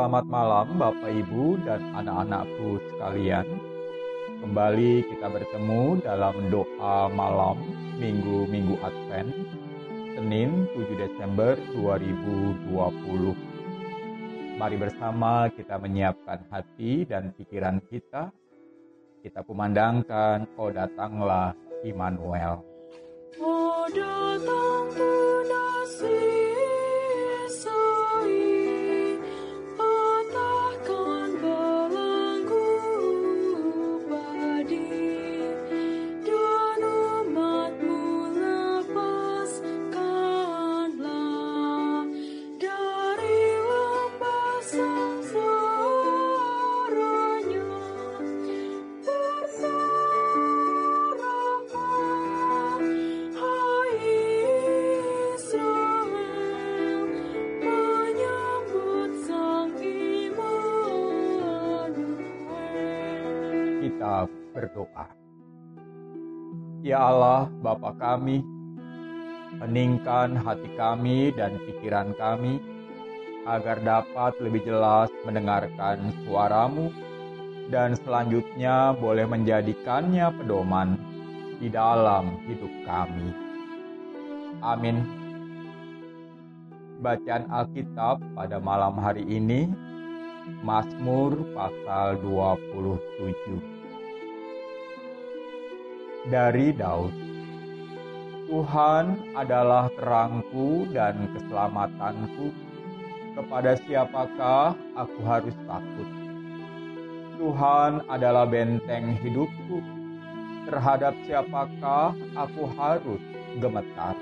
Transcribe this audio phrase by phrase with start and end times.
[0.00, 3.44] Selamat malam Bapak Ibu dan anak-anakku sekalian.
[4.40, 7.60] Kembali kita bertemu dalam doa malam
[8.00, 9.28] Minggu-Minggu Advent,
[10.16, 14.56] Senin 7 Desember 2020.
[14.56, 18.32] Mari bersama kita menyiapkan hati dan pikiran kita.
[19.20, 21.52] Kita kumandangkan, oh datanglah
[21.84, 22.64] Immanuel.
[23.36, 23.84] Oh
[64.50, 65.06] berdoa.
[66.80, 68.40] Ya Allah, Bapa kami,
[69.60, 72.62] heningkan hati kami dan pikiran kami
[73.44, 76.92] agar dapat lebih jelas mendengarkan suaramu
[77.72, 80.98] dan selanjutnya boleh menjadikannya pedoman
[81.60, 83.28] di dalam hidup kami.
[84.60, 85.04] Amin.
[87.00, 89.72] Bacaan Alkitab pada malam hari ini
[90.60, 93.79] Mazmur pasal 27
[96.28, 97.16] Dari Daud.
[98.44, 102.52] Tuhan adalah terangku dan keselamatanku.
[103.40, 106.08] Kepada siapakah aku harus takut?
[107.40, 109.80] Tuhan adalah benteng hidupku.
[110.68, 113.22] Terhadap siapakah aku harus
[113.56, 114.12] gemetar?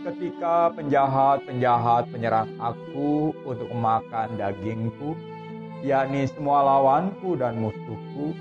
[0.00, 5.12] Ketika penjahat-penjahat menyerang aku untuk memakan dagingku,
[5.84, 8.32] yakni semua lawanku dan musuhku,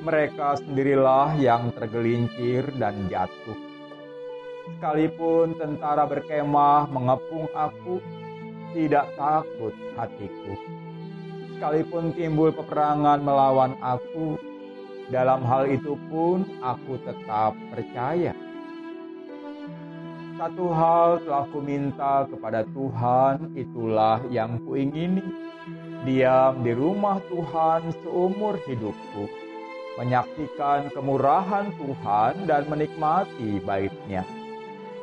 [0.00, 3.58] mereka sendirilah yang tergelincir dan jatuh.
[4.76, 8.00] Sekalipun tentara berkemah mengepung aku,
[8.72, 10.54] tidak takut hatiku.
[11.56, 14.40] Sekalipun timbul peperangan melawan aku,
[15.12, 18.32] dalam hal itu pun aku tetap percaya
[20.40, 25.20] satu hal telah kuminta kepada Tuhan, itulah yang kuingini.
[26.08, 29.28] Diam di rumah Tuhan seumur hidupku,
[30.00, 34.24] menyaksikan kemurahan Tuhan dan menikmati baitnya.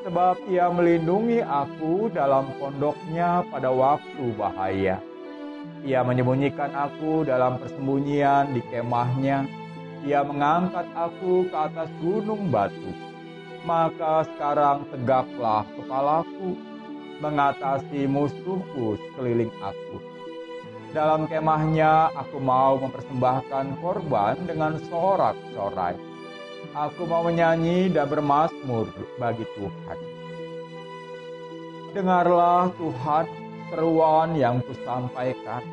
[0.02, 4.98] Sebab ia melindungi aku dalam pondoknya pada waktu bahaya.
[5.86, 9.46] Ia menyembunyikan aku dalam persembunyian di kemahnya.
[10.02, 13.08] Ia mengangkat aku ke atas gunung batu
[13.68, 16.56] maka sekarang tegaklah kepalaku
[17.20, 20.17] mengatasi musuhku sekeliling aku.
[20.96, 26.00] Dalam kemahnya aku mau mempersembahkan korban dengan sorak-sorai.
[26.72, 28.88] Aku mau menyanyi dan bermasmur
[29.20, 29.98] bagi Tuhan.
[31.92, 33.26] Dengarlah Tuhan
[33.68, 35.66] seruan yang kusampaikan.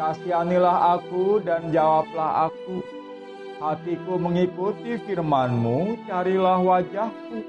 [0.00, 2.80] Kasihanilah aku dan jawablah aku
[3.60, 7.44] hatiku mengikuti firmanmu, carilah wajahku,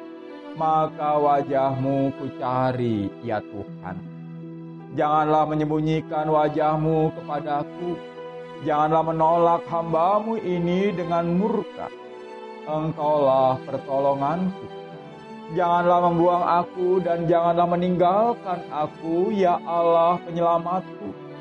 [0.59, 4.10] maka wajahmu ku cari, ya Tuhan.
[4.91, 7.96] Janganlah menyembunyikan wajahmu kepadaku,
[8.68, 11.88] janganlah menolak hambamu ini dengan murka.
[12.68, 14.68] Engkaulah pertolonganku.
[15.56, 21.31] Janganlah membuang aku dan janganlah meninggalkan aku, ya Allah penyelamatku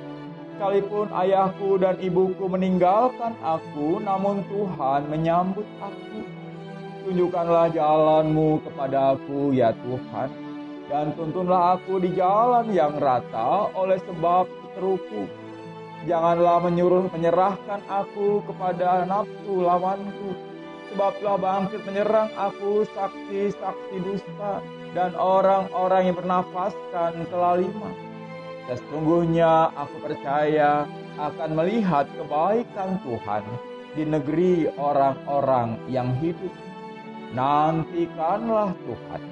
[0.61, 6.21] Sekalipun ayahku dan ibuku meninggalkan aku, namun Tuhan menyambut aku.
[7.01, 10.50] Tunjukkanlah jalanmu kepada aku, ya Tuhan.
[10.91, 15.31] Dan tuntunlah aku di jalan yang rata oleh sebab seteruku.
[16.11, 20.35] Janganlah menyuruh menyerahkan aku kepada nafsu lawanku.
[20.91, 24.59] Sebab telah bangkit menyerang aku saksi-saksi dusta
[24.91, 27.95] dan orang-orang yang bernafaskan kelaliman
[28.71, 30.87] Sesungguhnya aku percaya
[31.19, 33.43] akan melihat kebaikan Tuhan
[33.99, 36.55] di negeri orang-orang yang hidup.
[37.35, 39.23] Nantikanlah Tuhan,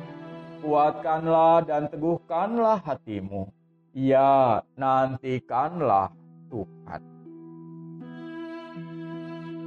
[0.62, 3.50] kuatkanlah dan teguhkanlah hatimu.
[3.96, 6.12] Ya, nantikanlah
[6.52, 7.02] Tuhan.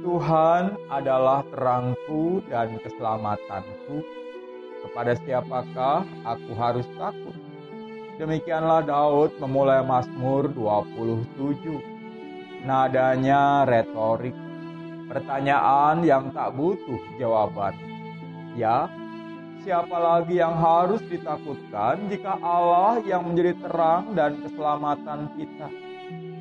[0.02, 4.02] Tuhan adalah terangku dan keselamatanku.
[4.82, 7.38] Kepada siapakah aku harus takut?
[8.18, 12.66] Demikianlah Daud memulai Mazmur 27.
[12.66, 14.34] Nadanya retorik,
[15.06, 17.74] pertanyaan yang tak butuh jawaban.
[18.58, 18.90] Ya,
[19.62, 25.70] Siapa lagi yang harus ditakutkan jika Allah yang menjadi terang dan keselamatan kita?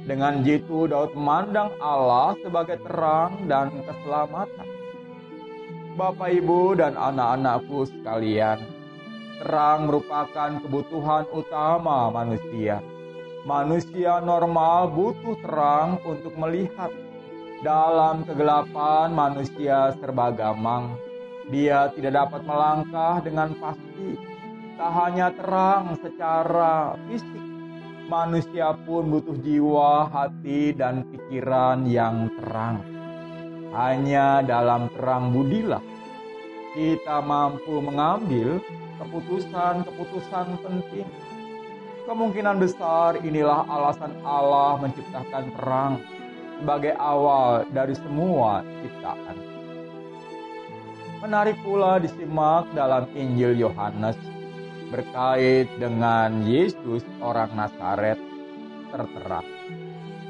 [0.10, 4.66] Dengan jitu Daud memandang Allah sebagai terang dan keselamatan.
[5.94, 8.58] Bapak, Ibu, dan anak-anakku sekalian,
[9.38, 12.82] terang merupakan kebutuhan utama manusia.
[13.46, 16.90] Manusia normal butuh terang untuk melihat.
[17.62, 21.11] Dalam kegelapan, manusia serba gamang.
[21.52, 24.16] Dia tidak dapat melangkah dengan pasti.
[24.80, 27.44] Tak hanya terang secara fisik,
[28.08, 32.80] manusia pun butuh jiwa, hati, dan pikiran yang terang.
[33.76, 35.84] Hanya dalam terang budilah
[36.72, 38.64] kita mampu mengambil
[39.04, 41.08] keputusan-keputusan penting.
[42.08, 45.94] Kemungkinan besar inilah alasan Allah menciptakan terang
[46.64, 49.51] sebagai awal dari semua ciptaan.
[51.22, 54.18] Menarik pula disimak dalam Injil Yohanes
[54.90, 58.18] berkait dengan Yesus orang Nazaret
[58.90, 59.46] tertera.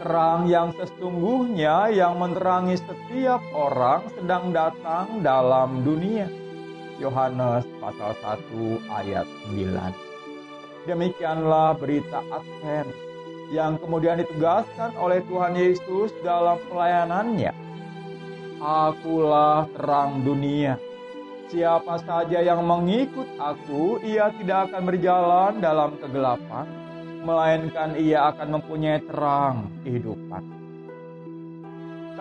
[0.04, 6.28] Terang yang sesungguhnya yang menerangi setiap orang sedang datang dalam dunia.
[7.00, 8.12] Yohanes pasal
[8.52, 10.92] 1 ayat 9.
[10.92, 12.92] Demikianlah berita Advent
[13.56, 17.61] yang kemudian ditegaskan oleh Tuhan Yesus dalam pelayanannya.
[18.62, 20.78] Akulah terang dunia.
[21.50, 26.70] Siapa saja yang mengikut aku, ia tidak akan berjalan dalam kegelapan,
[27.26, 30.46] melainkan ia akan mempunyai terang kehidupan.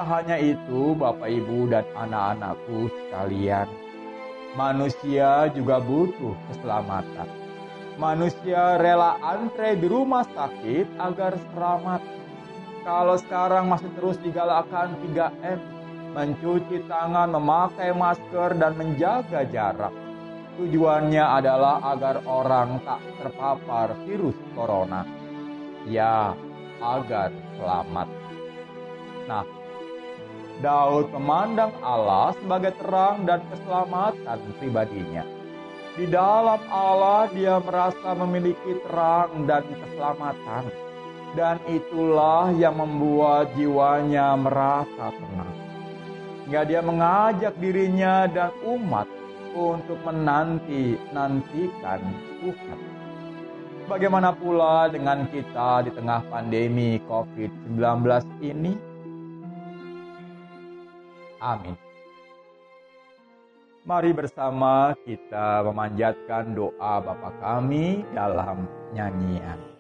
[0.01, 3.69] Tak hanya itu, Bapak, Ibu, dan anak-anakku sekalian,
[4.57, 7.29] manusia juga butuh keselamatan.
[8.01, 12.01] Manusia rela antre di rumah sakit agar selamat.
[12.81, 15.80] Kalau sekarang masih terus digalakan 3M,
[16.13, 19.95] mencuci tangan, memakai masker, dan menjaga jarak
[20.61, 25.09] Tujuannya adalah agar orang tak terpapar virus corona.
[25.89, 26.37] Ya,
[26.85, 28.09] agar selamat.
[29.25, 29.49] Nah,
[30.61, 35.25] Daud memandang Allah sebagai terang dan keselamatan pribadinya.
[35.97, 40.69] Di dalam Allah dia merasa memiliki terang dan keselamatan.
[41.31, 45.70] Dan itulah yang membuat jiwanya merasa tenang.
[46.51, 49.07] Hingga dia mengajak dirinya dan umat
[49.55, 52.03] untuk menanti nantikan
[52.43, 52.79] Tuhan.
[53.87, 57.79] Bagaimana pula dengan kita di tengah pandemi COVID-19
[58.43, 58.75] ini?
[61.39, 61.79] Amin.
[63.87, 69.80] Mari bersama kita memanjatkan doa Bapa kami dalam nyanyian.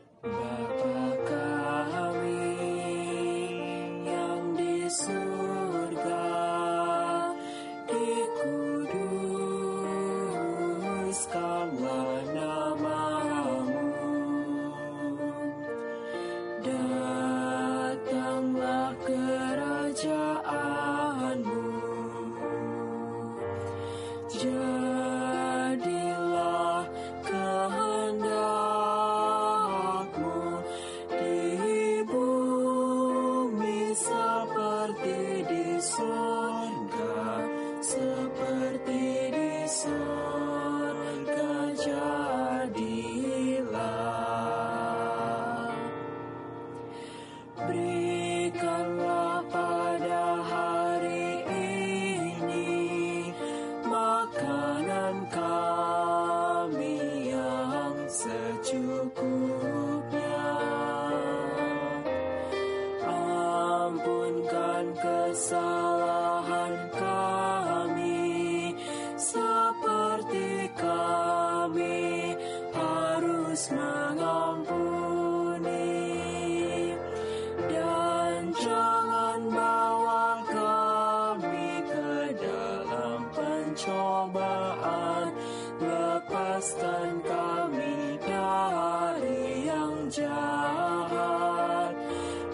[86.61, 91.95] lepaskan kami dari yang jahat.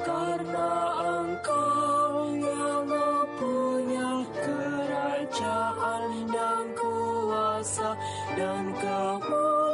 [0.06, 0.72] Karena
[1.02, 7.90] engkau yang mempunyai kerajaan dan kuasa
[8.38, 9.65] dan kemuliaan.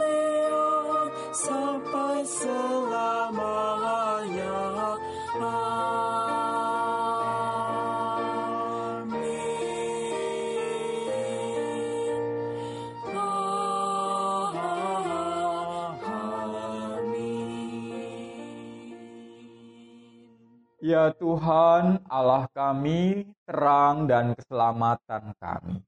[20.85, 25.81] Ya Tuhan, Allah kami, terang dan keselamatan kami.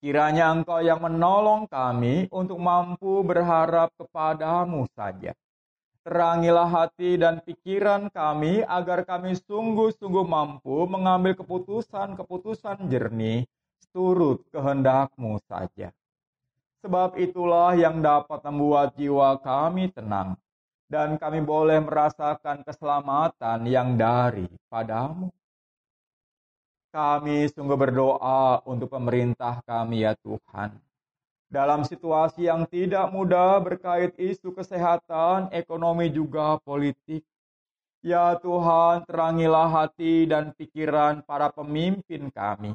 [0.00, 5.36] Kiranya Engkau yang menolong kami untuk mampu berharap kepadamu saja.
[6.00, 13.44] Terangilah hati dan pikiran kami agar kami sungguh-sungguh mampu mengambil keputusan-keputusan jernih
[13.92, 15.92] turut kehendakmu saja.
[16.80, 20.40] Sebab itulah yang dapat membuat jiwa kami tenang
[20.88, 25.28] dan kami boleh merasakan keselamatan yang dari padamu.
[26.90, 30.74] Kami sungguh berdoa untuk pemerintah kami ya Tuhan.
[31.46, 37.22] Dalam situasi yang tidak mudah berkait isu kesehatan, ekonomi juga politik.
[38.02, 42.74] Ya Tuhan, terangilah hati dan pikiran para pemimpin kami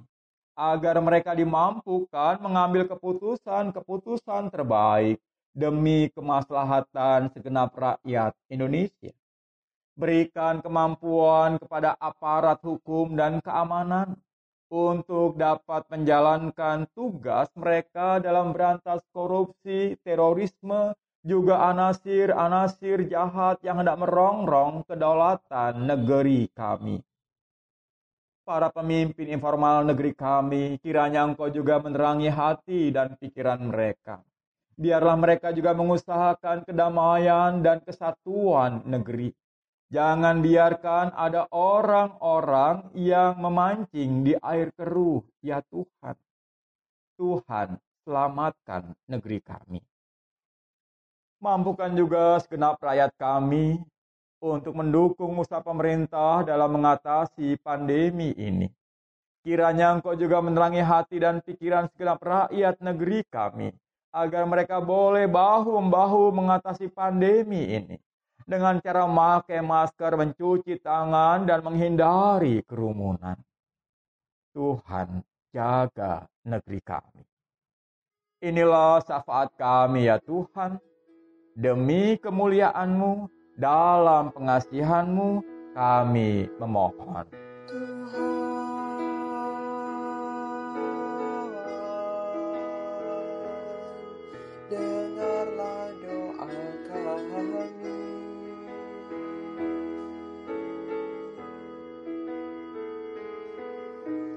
[0.56, 5.20] agar mereka dimampukan mengambil keputusan-keputusan terbaik
[5.52, 9.12] demi kemaslahatan segenap rakyat Indonesia
[9.96, 14.20] berikan kemampuan kepada aparat hukum dan keamanan
[14.68, 20.92] untuk dapat menjalankan tugas mereka dalam berantas korupsi, terorisme,
[21.26, 27.02] juga anasir-anasir jahat yang hendak merongrong kedaulatan negeri kami.
[28.46, 34.22] Para pemimpin informal negeri kami, kiranya engkau juga menerangi hati dan pikiran mereka.
[34.78, 39.34] Biarlah mereka juga mengusahakan kedamaian dan kesatuan negeri
[39.94, 46.18] Jangan biarkan ada orang-orang yang memancing di air keruh, ya Tuhan.
[47.22, 49.80] Tuhan, selamatkan negeri kami.
[51.38, 53.78] Mampukan juga segenap rakyat kami
[54.42, 58.66] untuk mendukung usaha pemerintah dalam mengatasi pandemi ini.
[59.46, 63.70] Kiranya Engkau juga menerangi hati dan pikiran segenap rakyat negeri kami,
[64.10, 68.02] agar mereka boleh bahu-membahu mengatasi pandemi ini
[68.46, 73.36] dengan cara memakai masker, mencuci tangan, dan menghindari kerumunan.
[74.54, 77.26] Tuhan jaga negeri kami.
[78.46, 80.78] Inilah syafaat kami ya Tuhan.
[81.58, 85.42] Demi kemuliaan-Mu, dalam pengasihan-Mu,
[85.74, 87.26] kami memohon.
[87.66, 88.35] Tuhan.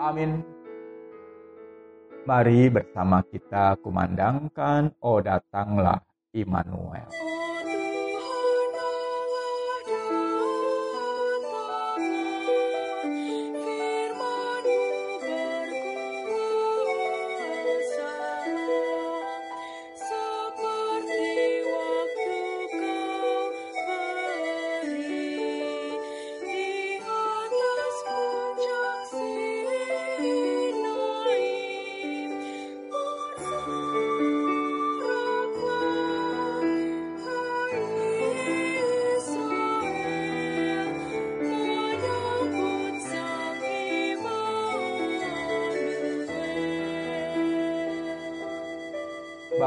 [0.00, 0.42] Amin.
[2.24, 6.00] Mari bersama kita kumandangkan, Oh datanglah
[6.32, 7.29] Immanuel.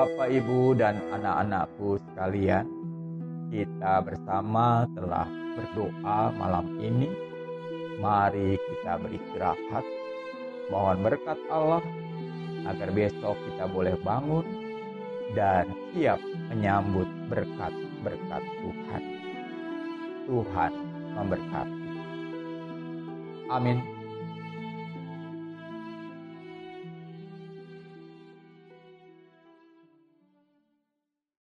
[0.03, 2.67] Bapak, Ibu, dan anak-anakku sekalian,
[3.47, 5.23] kita bersama telah
[5.55, 7.07] berdoa malam ini.
[8.03, 9.87] Mari kita beristirahat,
[10.67, 11.79] mohon berkat Allah
[12.67, 14.43] agar besok kita boleh bangun
[15.39, 16.19] dan siap
[16.51, 17.71] menyambut berkat
[18.03, 19.03] berkat Tuhan.
[20.27, 20.71] Tuhan
[21.15, 21.87] memberkati.
[23.47, 24.02] Amin.